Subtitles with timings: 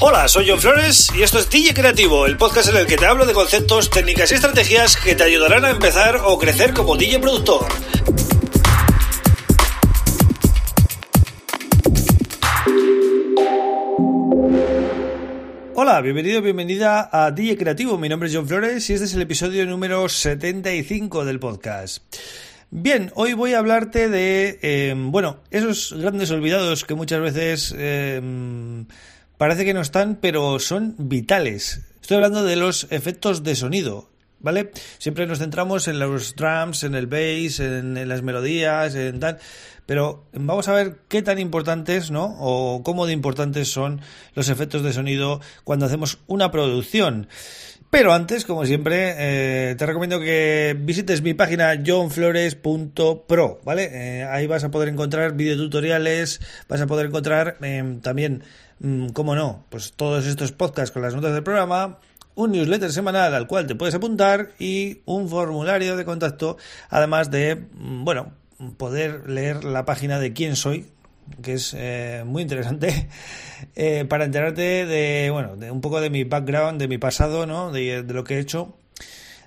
[0.00, 3.06] Hola, soy John Flores y esto es DJ Creativo, el podcast en el que te
[3.06, 7.20] hablo de conceptos, técnicas y estrategias que te ayudarán a empezar o crecer como DJ
[7.20, 7.64] productor.
[15.76, 17.96] Hola, bienvenido, bienvenida a DJ Creativo.
[17.96, 22.02] Mi nombre es John Flores y este es el episodio número 75 del podcast.
[22.70, 28.20] Bien, hoy voy a hablarte de, eh, bueno, esos grandes olvidados que muchas veces eh,
[29.44, 31.82] parece que no están, pero son vitales.
[32.00, 34.08] Estoy hablando de los efectos de sonido.
[34.44, 34.72] ¿Vale?
[34.98, 39.38] Siempre nos centramos en los drums, en el bass, en, las melodías, en tal.
[39.86, 42.36] Pero vamos a ver qué tan importantes, ¿no?
[42.38, 44.02] O cómo de importantes son
[44.34, 47.26] los efectos de sonido cuando hacemos una producción.
[47.88, 53.90] Pero antes, como siempre, eh, te recomiendo que visites mi página johnflores.pro, ¿vale?
[53.92, 58.42] Eh, ahí vas a poder encontrar videotutoriales, vas a poder encontrar eh, también
[58.80, 59.64] Mm, ¿Cómo no?
[59.70, 62.00] Pues todos estos podcasts con las notas del programa,
[62.34, 66.56] un newsletter semanal al cual te puedes apuntar y un formulario de contacto,
[66.90, 68.32] además de, mm, bueno,
[68.76, 70.86] poder leer la página de quién soy,
[71.42, 73.08] que es eh, muy interesante,
[73.76, 77.72] eh, para enterarte de, bueno, de un poco de mi background, de mi pasado, ¿no?
[77.72, 78.76] De, lo que he hecho.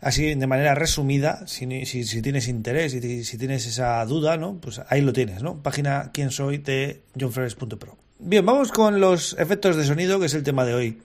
[0.00, 4.56] Así, de manera resumida, si, si, tienes interés y si, si, tienes esa duda, ¿no?
[4.60, 5.62] Pues ahí lo tienes, ¿no?
[5.62, 7.96] Página quién soy de johnflores.pro.
[8.18, 10.98] Bien, vamos con los efectos de sonido, que es el tema de hoy.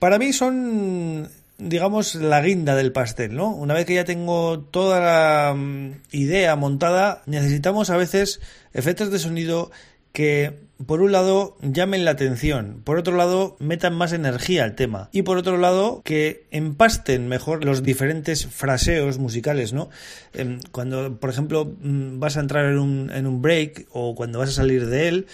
[0.00, 3.50] Para mí son, digamos, la guinda del pastel, ¿no?
[3.50, 8.40] Una vez que ya tengo toda la mm, idea montada, necesitamos a veces
[8.72, 9.70] efectos de sonido
[10.12, 10.54] que
[10.86, 15.22] por un lado llamen la atención, por otro lado metan más energía al tema y
[15.22, 19.90] por otro lado que empasten mejor los diferentes fraseos musicales, ¿no?
[20.32, 24.38] Em, cuando, por ejemplo, mm, vas a entrar en un, en un break o cuando
[24.38, 25.26] vas a salir de él,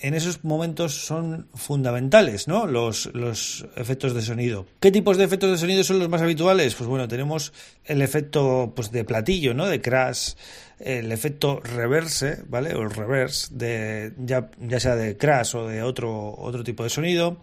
[0.00, 2.66] en esos momentos son fundamentales, ¿no?
[2.66, 4.66] Los, los, efectos de sonido.
[4.80, 6.74] ¿Qué tipos de efectos de sonido son los más habituales?
[6.74, 7.52] Pues bueno, tenemos
[7.84, 9.66] el efecto pues, de platillo, ¿no?
[9.66, 10.32] De crash,
[10.78, 12.74] el efecto reverse, ¿vale?
[12.74, 16.90] O el reverse, de, ya, ya sea de crash o de otro, otro tipo de
[16.90, 17.38] sonido.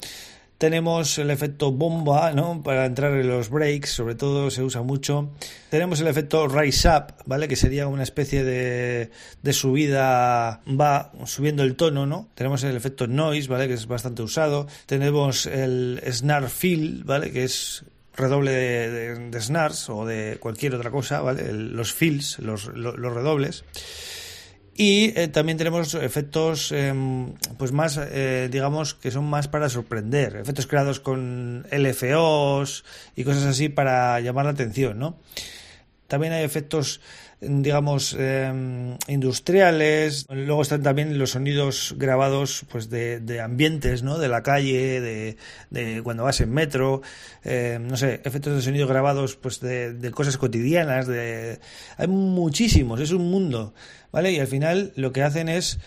[0.59, 2.61] Tenemos el efecto bomba, ¿no?
[2.61, 5.31] Para entrar en los breaks, sobre todo se usa mucho.
[5.69, 7.47] Tenemos el efecto rise up, ¿vale?
[7.47, 9.09] Que sería una especie de,
[9.41, 12.27] de subida, va subiendo el tono, ¿no?
[12.35, 13.69] Tenemos el efecto noise, ¿vale?
[13.69, 14.67] Que es bastante usado.
[14.85, 17.31] Tenemos el snare fill, ¿vale?
[17.31, 17.85] Que es
[18.17, 21.53] redoble de, snares o de cualquier otra cosa, ¿vale?
[21.53, 23.63] los fills, los, los redobles.
[24.81, 30.37] Y eh, también tenemos efectos, em, pues más, eh, digamos, que son más para sorprender.
[30.37, 35.17] Efectos creados con LFOs y cosas así para llamar la atención, ¿no?
[36.07, 37.01] También hay efectos,
[37.41, 40.25] digamos, em, industriales.
[40.29, 44.17] Luego están también los sonidos grabados, pues, de, de ambientes, ¿no?
[44.17, 45.37] De la calle, de,
[45.69, 47.01] de cuando vas en metro.
[47.43, 51.07] Em, no sé, efectos de sonido grabados, pues, de, de cosas cotidianas.
[51.07, 51.59] De...
[51.97, 53.73] Hay muchísimos, es un mundo.
[54.11, 54.31] ¿vale?
[54.31, 55.79] Y al final lo que hacen es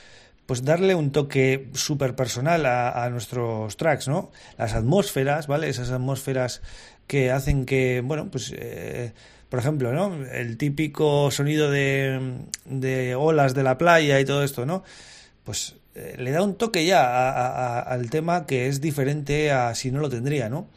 [0.46, 4.32] pues darle un toque súper personal a, nuestros tracks, ¿no?
[4.58, 5.68] Las atmósferas, ¿vale?
[5.68, 6.62] Esas atmósferas
[7.06, 9.12] que hacen que, bueno, pues, eh,
[9.52, 10.24] por ejemplo, ¿no?
[10.24, 14.82] El típico sonido de, de, olas de la playa y todo esto, ¿no?
[15.44, 20.00] Pues eh, le da un toque ya al tema que es diferente a si no
[20.00, 20.68] lo tendría, ¿no?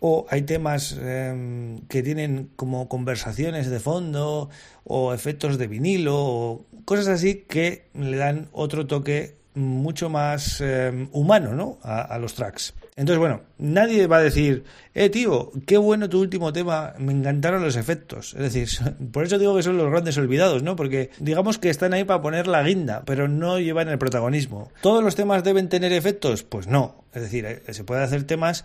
[0.00, 4.48] o hay temas em, que tienen como conversaciones de fondo
[4.84, 11.08] o efectos de vinilo o cosas así que le dan otro toque mucho más em,
[11.12, 11.78] humano ¿no?
[11.82, 12.72] A, los tracks.
[12.96, 14.62] Entonces, bueno, nadie va a decir,
[14.94, 18.34] eh, tío, qué bueno tu último tema, me encantaron los efectos.
[18.34, 18.68] Es decir,
[19.12, 20.76] por eso digo que son los grandes olvidados, ¿no?
[20.76, 24.70] Porque digamos que están ahí para poner la guinda, pero no llevan el protagonismo.
[24.80, 26.44] ¿Todos los temas deben tener efectos?
[26.44, 27.04] Pues no.
[27.12, 28.64] Es decir, eh, se puede hacer temas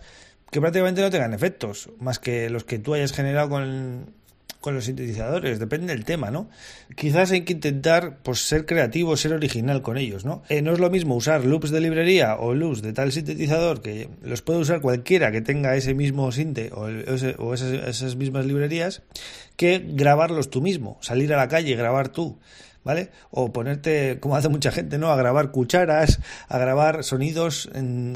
[0.51, 4.13] que prácticamente no tengan efectos, más que los que tú hayas generado con,
[4.59, 6.49] con los sintetizadores, depende del tema, ¿no?
[6.95, 10.43] Quizás hay que intentar pues, ser creativo, ser original con ellos, ¿no?
[10.49, 14.09] Eh, no es lo mismo usar loops de librería o loops de tal sintetizador que
[14.21, 16.87] los puede usar cualquiera que tenga ese mismo sinte o,
[17.37, 19.01] o esas, esas mismas librerías
[19.55, 22.37] que grabarlos tú mismo, salir a la calle grabar tú.
[22.83, 23.09] ¿Vale?
[23.31, 25.11] O ponerte, como hace mucha gente, ¿no?
[25.11, 27.69] A grabar cucharas, a grabar sonidos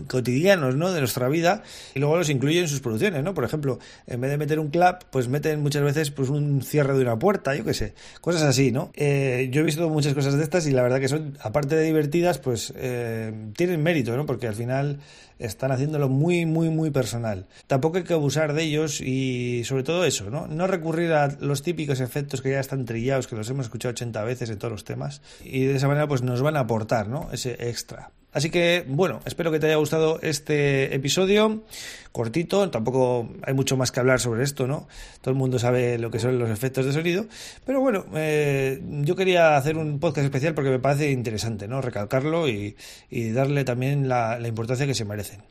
[0.08, 0.92] cotidianos, ¿no?
[0.92, 1.64] De nuestra vida
[1.94, 3.34] y luego los incluye en sus producciones, ¿no?
[3.34, 6.94] Por ejemplo, en vez de meter un clap, pues meten muchas veces pues un cierre
[6.94, 8.92] de una puerta, yo qué sé, cosas así, ¿no?
[8.96, 11.84] Eh, yo he visto muchas cosas de estas y la verdad que son, aparte de
[11.84, 14.26] divertidas, pues eh, tienen mérito, ¿no?
[14.26, 15.00] Porque al final
[15.40, 17.48] están haciéndolo muy, muy, muy personal.
[17.68, 20.48] Tampoco hay que abusar de ellos y sobre todo eso, ¿no?
[20.48, 24.24] No recurrir a los típicos efectos que ya están trillados, que los hemos escuchado 80
[24.24, 27.30] veces en todos los temas y de esa manera pues nos van a aportar, ¿no?
[27.32, 28.12] Ese extra.
[28.34, 31.64] Así que, bueno, espero que te haya gustado este episodio
[32.12, 34.88] cortito, tampoco hay mucho más que hablar sobre esto, ¿no?
[35.22, 37.28] Todo el mundo sabe lo que son los efectos de sonido,
[37.64, 41.82] pero bueno, eh, yo quería hacer un podcast especial porque me parece interesante, ¿no?
[41.82, 42.76] Recalcarlo y,
[43.12, 45.42] darle también la, la importancia que se merecen.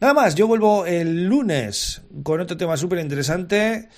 [0.00, 3.88] Nada más, yo vuelvo el lunes con otro tema súper interesante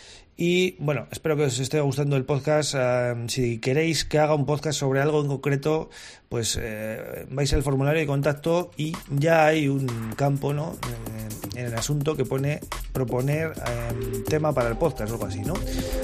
[0.41, 2.77] y bueno, espero que os esté gustando el podcast.
[3.27, 5.91] si queréis que haga un podcast sobre algo en concreto,
[6.29, 10.77] pues eh, vais al formulario de contacto y ya hay un campo ¿no?
[11.57, 12.61] en, el asunto que pone
[12.93, 15.55] proponer em, tema para el podcast o algo así, ¿no?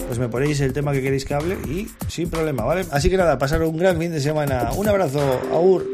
[0.08, 2.84] Pues me ponéis el tema que queréis que hable y sin problema, ¿vale?
[2.90, 4.72] Así que nada, pasar un gran fin de semana.
[4.74, 5.20] Un abrazo,
[5.52, 5.84] aur.